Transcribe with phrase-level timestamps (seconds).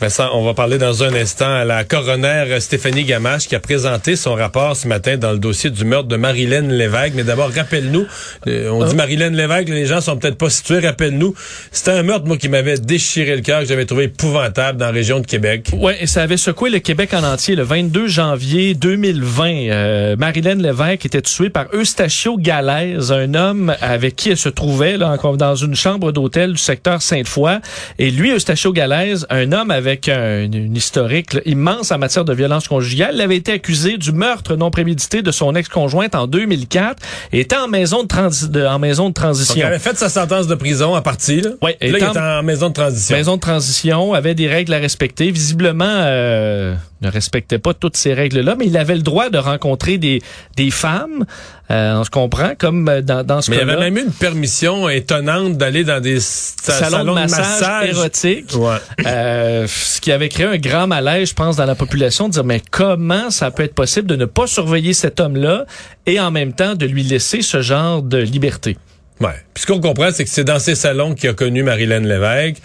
[0.00, 4.16] Vincent, on va parler dans un instant à la coroner Stéphanie Gamache qui a présenté
[4.16, 7.12] son rapport ce matin dans le dossier du meurtre de Marilyn Lévesque.
[7.16, 8.06] Mais d'abord, rappelle-nous,
[8.46, 11.34] euh, on dit Marilyn Lévesque, les gens sont peut-être pas situés, rappelle-nous,
[11.70, 14.92] c'était un meurtre, moi, qui m'avait déchiré le cœur, que j'avais trouvé épouvantable dans la
[14.92, 15.68] région de Québec.
[15.74, 17.54] Oui, et ça avait secoué le Québec en entier.
[17.54, 24.16] Le 22 janvier 2020, euh, Marilyn Lévesque était tuée par Eustachio Galaise, un homme avec
[24.16, 27.58] qui elle se trouvait là, encore dans une chambre d'hôtel du secteur Sainte-Foy.
[27.98, 32.24] Et lui, Eustachio Galaise, un homme avec avec un, une historique là, immense en matière
[32.24, 33.12] de violence conjugale.
[33.14, 37.56] Il avait été accusé du meurtre non prémédité de son ex-conjointe en 2004 et était
[37.56, 39.54] en maison de, transi de, en maison de transition.
[39.54, 41.40] Donc, avait fait sa sentence de prison à partie.
[41.40, 43.16] Là, là, il était en maison de transition.
[43.16, 45.30] Maison de transition, avait des règles à respecter.
[45.30, 49.98] Visiblement, euh, ne respectait pas toutes ces règles-là, mais il avait le droit de rencontrer
[49.98, 50.22] des,
[50.56, 51.24] des femmes,
[51.70, 54.02] euh, on se comprend, comme euh, dans, dans ce Mais il y avait même eu
[54.02, 58.76] une permission étonnante d'aller dans des sa- salon, de massage, érotique, Ouais.
[59.06, 62.44] euh, ce qui avait créé un grand malaise, je pense, dans la population, de dire
[62.44, 65.64] mais comment ça peut être possible de ne pas surveiller cet homme-là
[66.06, 68.76] et en même temps de lui laisser ce genre de liberté?
[69.20, 69.28] Ouais.
[69.52, 72.56] Puis ce qu'on comprend, c'est que c'est dans ces salons qu'il a connu Marilyn Lévesque,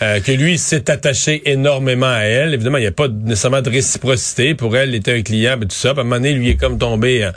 [0.00, 2.54] euh, que lui s'est attaché énormément à elle.
[2.54, 4.54] Évidemment, il n'y a pas nécessairement de réciprocité.
[4.54, 5.90] Pour elle, il était un client, mais tout ça.
[5.92, 7.32] Puis à un moment donné, lui est comme tombé en,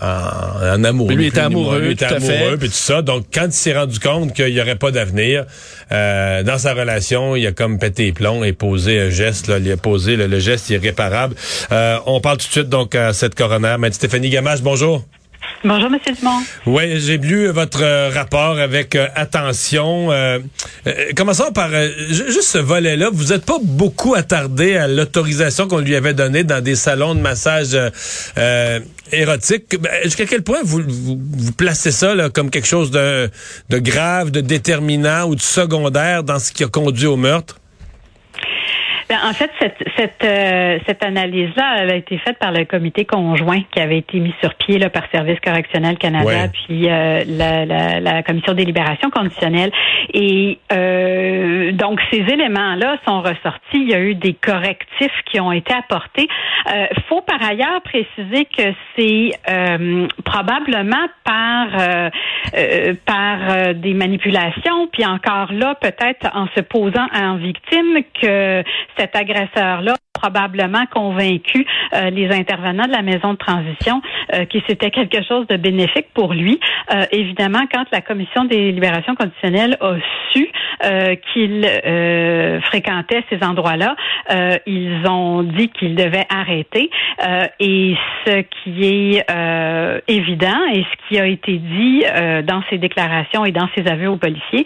[0.00, 1.10] en, en amour.
[1.10, 1.44] Lui, moins.
[1.44, 3.02] amoureux, Lui, il était amoureux, puis tout ça.
[3.02, 5.44] Donc, quand il s'est rendu compte qu'il n'y aurait pas d'avenir
[5.90, 9.48] euh, dans sa relation, il a comme pété les plombs et posé un geste.
[9.48, 11.34] Là, il a posé le, le geste irréparable.
[11.72, 13.76] Euh, on parle tout de suite donc à cette coroner.
[13.78, 15.04] Maître Stéphanie Gamache, bonjour.
[15.64, 16.40] Bonjour, Monsieur Dumont.
[16.66, 20.10] Oui, j'ai lu votre euh, rapport avec euh, attention.
[20.10, 20.38] Euh,
[20.86, 23.10] euh, commençons par ju- juste ce volet-là.
[23.12, 27.20] Vous n'êtes pas beaucoup attardé à l'autorisation qu'on lui avait donnée dans des salons de
[27.20, 27.76] massage
[29.12, 29.80] érotiques.
[29.80, 33.30] Ben, Jusqu'à quel point vous, vous, vous placez ça là, comme quelque chose de,
[33.70, 37.58] de grave, de déterminant ou de secondaire dans ce qui a conduit au meurtre?
[39.12, 43.60] Ben, en fait, cette, cette, euh, cette analyse-là avait été faite par le comité conjoint
[43.70, 46.48] qui avait été mis sur pied là, par Service correctionnel Canada, Ouais.
[46.50, 49.70] puis euh, la, la, la commission des libérations conditionnelles.
[50.14, 53.74] Et euh, donc, ces éléments-là sont ressortis.
[53.74, 56.26] Il y a eu des correctifs qui ont été apportés.
[56.72, 62.10] Euh, faut par ailleurs préciser que c'est euh, probablement par euh,
[62.56, 68.62] euh, par des manipulations, puis encore là, peut-être en se posant en victime que
[69.02, 74.00] cet agresseur-là probablement convaincu euh, les intervenants de la maison de transition
[74.32, 76.60] euh, que c'était quelque chose de bénéfique pour lui.
[76.94, 79.96] Euh, évidemment, quand la commission des libérations conditionnelles a
[80.30, 80.48] su
[80.84, 83.94] euh, qu'il euh, fréquentait ces endroits-là,
[84.30, 86.90] euh, ils ont dit qu'il devait arrêter.
[87.60, 87.96] Et
[88.26, 89.24] ce qui est
[90.08, 92.02] évident et ce qui a été dit
[92.44, 94.64] dans ses déclarations et dans ses aveux aux policiers,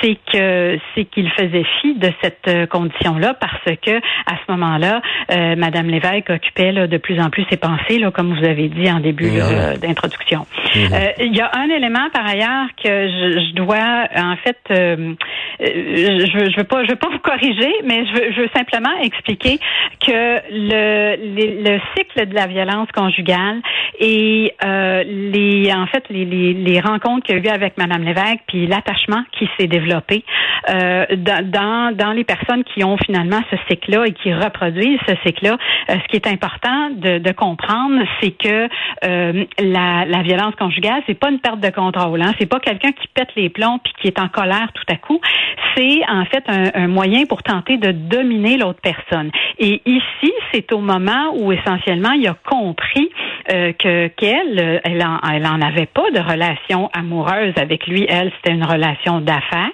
[0.00, 4.93] c'est que c'est qu'il faisait fi de cette condition-là parce que à ce moment-là,
[5.30, 8.68] euh, Madame Lévesque occupait là, de plus en plus ses pensées, là, comme vous avez
[8.68, 10.46] dit en début euh, d'introduction.
[10.76, 15.14] Euh, Il y a un élément par ailleurs que je, je dois en fait, euh,
[15.60, 18.94] je, je veux pas, je veux pas vous corriger, mais je veux, je veux simplement
[19.02, 19.58] expliquer
[20.00, 23.60] que le, cycle de la violence conjugale
[24.00, 28.40] et les, en fait, les, les, les rencontres qu'il y a eu avec Madame Lévesque,
[28.46, 30.24] puis l'attachement qui s'est développé
[30.68, 35.56] dans, dans, dans les personnes qui ont finalement ce cycle-là et qui reproduisent ce cycle-là,
[35.90, 38.68] euh, ce qui est important de, comprendre, c'est que
[39.04, 42.22] euh, la, violence conjugale, c'est pas une perte de contrôle.
[42.22, 42.32] Hein?
[42.38, 45.20] C'est pas quelqu'un qui pète les plombs puis qui est en colère tout à coup.
[45.76, 49.30] C'est en fait un, moyen pour tenter de dominer l'autre personne.
[49.58, 53.10] Et ici, c'est au moment où essentiellement il a compris
[53.50, 58.06] euh, que qu'elle, elle en, elle en avait pas de relation amoureuse avec lui.
[58.08, 59.70] Elle, c'était une relation d'affaires.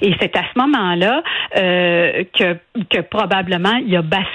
[0.00, 1.22] Et c'est à ce moment-là
[1.54, 2.56] que,
[2.90, 4.33] que probablement il a basculé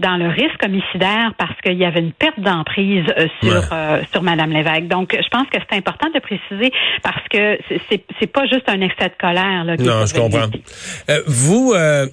[0.00, 3.60] dans le risque homicidaire parce qu'il y avait une perte d'emprise euh, sur Ouais.
[3.72, 4.88] euh, sur Madame Lévesque.
[4.88, 6.72] Donc, je pense que c'est important de préciser
[7.02, 7.58] parce que
[7.88, 9.64] c'est- c'est pas juste un excès de colère.
[9.64, 10.48] Là, Non, je comprends.
[11.10, 12.06] Euh, vous, euh,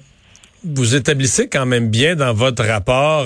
[0.64, 3.24] vous établissez quand même bien dans votre rapport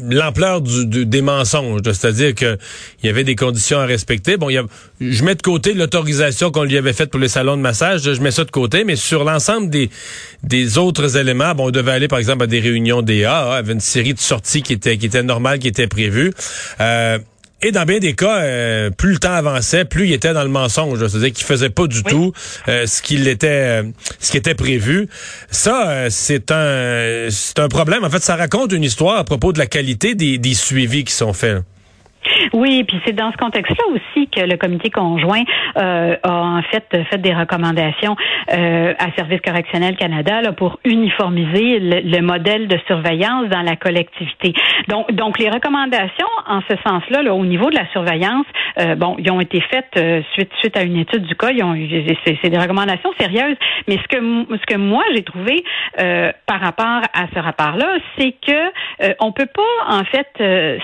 [0.00, 2.56] l'ampleur du, du- des mensonges, c'est-à-dire que
[3.02, 4.36] il y avait des conditions à respecter.
[4.36, 4.64] Bon, y a,
[5.00, 8.20] je mets de côté l'autorisation qu'on lui avait faite pour les salons de massage, je
[8.20, 9.90] mets ça de côté, mais sur l'ensemble des
[10.42, 13.72] des autres éléments, bon, on devait aller par exemple à des réunions DA, hein, avait
[13.72, 16.32] une série de sorties qui étaient qui étaient normales, qui étaient prévues.
[16.80, 17.18] Euh,
[17.60, 20.48] et dans bien des cas, euh, plus le temps avançait, plus il était dans le
[20.48, 21.04] mensonge.
[21.06, 22.32] C'est-à-dire qu'il faisait pas du tout
[22.68, 23.82] euh, ce qu'il était, euh,
[24.20, 25.08] ce qui était prévu.
[25.50, 28.04] Ça, euh, c'est un, c'est un problème.
[28.04, 31.12] En fait, ça raconte une histoire à propos de la qualité des, des suivis qui
[31.12, 31.62] sont faits.
[32.52, 35.42] Oui, puis c'est dans ce contexte-là aussi que le comité conjoint
[35.76, 38.16] euh, a en fait fait des recommandations
[38.52, 44.52] euh, à Service correctionnel Canada là, pour uniformiser le, modèle de surveillance dans la collectivité.
[44.88, 48.46] Donc, donc les recommandations en ce sens-là, là, au niveau de la surveillance,
[48.78, 51.48] euh, bon, ils ont été faites euh, suite suite à une étude du cas.
[51.48, 53.56] C'est des recommandations sérieuses.
[53.86, 55.64] Mais ce que ce que moi j'ai trouvé
[56.00, 60.28] euh, par rapport à ce rapport-là, c'est que on peut pas en fait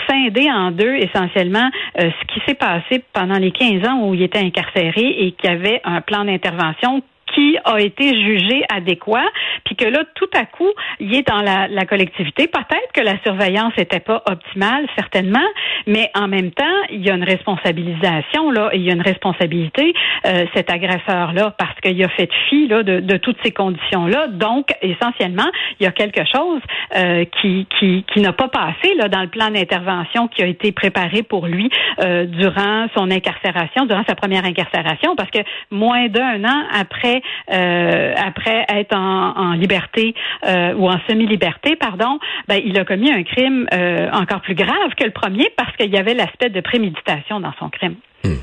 [0.09, 4.39] scinder en deux essentiellement ce qui s'est passé pendant les 15 ans où il était
[4.39, 9.27] incarcéré et qu'il y avait un plan d'intervention qui a été jugé adéquat,
[9.65, 12.49] puis que là, tout à coup, il est dans la, la collectivité.
[12.49, 15.47] Peut-être que la surveillance n'était pas optimale, certainement,
[15.87, 19.03] mais en même temps, il y a une responsabilisation, là, et il y a une
[19.03, 19.95] responsabilité,
[20.27, 24.29] euh, cet agresseur-là, parce qu'il a fait fi là, de, de toutes ces conditions-là.
[24.29, 25.49] Donc, essentiellement,
[25.81, 26.61] il y a quelque chose
[26.97, 30.73] euh, qui, qui, qui n'a pas passé là, dans le plan d'intervention qui a été
[30.73, 35.41] préparé pour lui euh, durant son incarcération, durant sa première incarcération, parce que
[35.71, 37.14] moins d'un an après
[37.51, 40.15] euh, après être en, liberté
[40.47, 42.19] euh, ou en semi-liberté, pardon,
[42.49, 45.91] ben, il a commis un crime euh, encore plus grave que le premier parce qu'il
[45.91, 47.97] y avait l'aspect de préméditation dans son crime.
[48.25, 48.37] Hmm.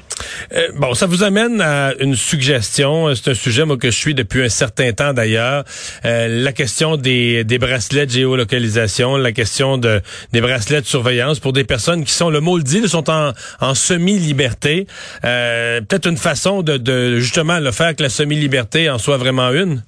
[0.76, 3.14] bon, ça vous amène à une suggestion.
[3.16, 5.64] C'est un sujet moi que je suis depuis un certain temps d'ailleurs.
[6.04, 10.02] la question des, des bracelets de géolocalisation, la question de
[10.34, 13.34] des bracelets de surveillance pour des personnes qui sont, le mot le dit, sont en,
[13.60, 14.86] en semi-liberté.
[15.22, 19.82] Peut-être une façon de justement le faire que la semi-liberté en soit vraiment une?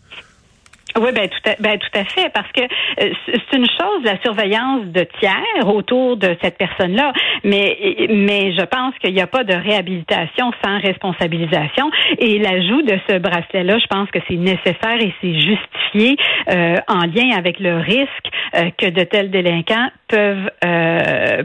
[0.99, 4.19] Oui, ben tout à, ben tout à fait, parce que euh, c'est une chose la
[4.21, 7.13] surveillance de tiers autour de cette personne-là,
[7.43, 11.89] mais mais je pense qu'il n'y a pas de réhabilitation sans responsabilisation.
[12.19, 16.15] Et l'ajout de ce bracelet-là, je pense que c'est nécessaire et c'est justifié
[16.51, 20.49] euh, en lien avec le risque euh, que de tels délinquants peuvent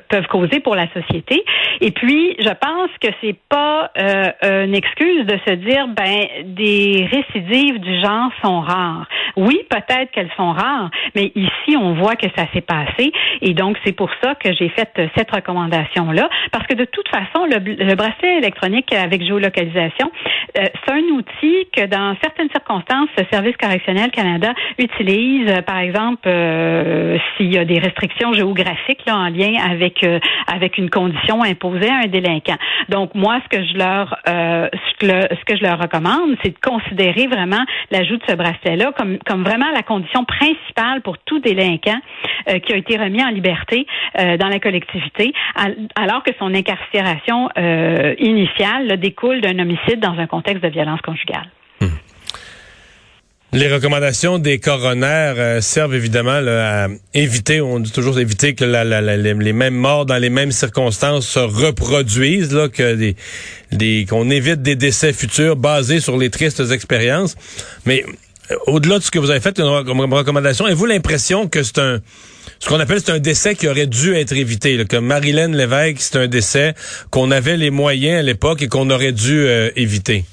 [0.08, 1.44] peuvent causer pour la société.
[1.80, 3.90] Et puis, je pense que c'est pas
[4.42, 9.06] une excuse de se dire ben des récidives du genre sont rares.
[9.36, 13.12] Oui, peut-être qu'elles sont rares, mais ici, on voit que ça s'est passé.
[13.40, 16.28] Et donc, c'est pour ça que j'ai fait euh, cette recommandation-là.
[16.52, 21.86] Parce que de toute façon, le, bracelet électronique avec géolocalisation, euh, c'est un outil que
[21.86, 26.28] dans certaines circonstances, le Service correctionnel Canada utilise, euh, par exemple,
[27.36, 30.04] s'il y a des restrictions géographiques là, en lien avec
[30.46, 32.56] avec une condition imposée à un délinquant.
[32.88, 37.64] Donc moi, ce que je leur ce que je leur recommande, c'est de considérer vraiment
[37.90, 42.00] l'ajout de ce bracelet-là comme comme vraiment la condition principale pour tout délinquant
[42.48, 43.86] euh, qui a été remis en liberté
[44.18, 45.32] euh, dans la collectivité,
[45.96, 51.50] alors que son incarcération euh, initiale découle d'un homicide dans un contexte de violence conjugale.
[53.54, 59.74] Les recommandations des coronaires servent évidemment à éviter, on dit toujours éviter que les, mêmes
[59.74, 63.14] morts dans les mêmes circonstances se reproduisent, que
[64.04, 67.36] qu'on évite des décès futurs basés sur les tristes expériences.
[67.86, 68.04] Mais
[68.66, 72.00] au-delà de ce que vous avez fait comme recommandation, avez-vous l'impression que c'est un
[72.60, 76.00] ce qu'on appelle c'est un décès qui aurait dû être évité, là, que Marilyn Lévesque,
[76.00, 76.74] c'est un décès
[77.10, 80.24] qu'on avait les moyens à l'époque et qu'on aurait dû euh, éviter?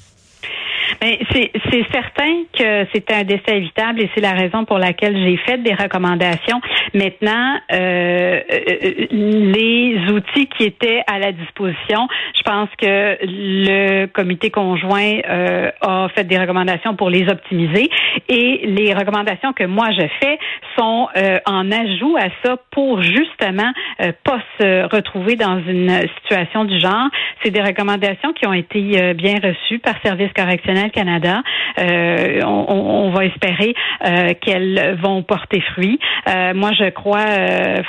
[1.00, 5.36] Ben, c'est certain que c'est un décès évitable et c'est la raison pour laquelle j'ai
[5.38, 6.60] fait des recommandations.
[6.94, 14.50] Maintenant, euh, euh, les outils qui étaient à la disposition, je pense que le comité
[14.50, 17.90] conjoint euh, a fait des recommandations pour les optimiser
[18.28, 20.38] et les recommandations que moi je fais
[20.78, 21.08] sont
[21.46, 27.08] en ajout à ça pour justement pas se retrouver dans une situation du genre.
[27.42, 31.42] C'est des recommandations qui ont été bien reçues par Service correctionnel Canada.
[31.78, 33.74] Euh, on, va espérer
[34.04, 35.98] euh, qu'elles vont porter fruit.
[36.28, 37.24] Euh, moi, je crois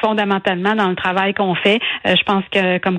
[0.01, 1.79] fondamentalement dans le travail qu'on fait.
[2.05, 2.97] je pense que comme